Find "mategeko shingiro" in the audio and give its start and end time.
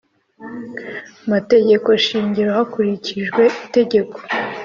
1.31-2.49